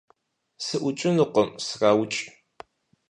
[0.65, 2.19] -СыӀукӀынукъым, сраукӀ!